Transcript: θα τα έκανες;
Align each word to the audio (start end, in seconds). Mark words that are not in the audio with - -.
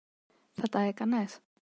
θα 0.51 0.67
τα 0.67 0.79
έκανες; 0.81 1.39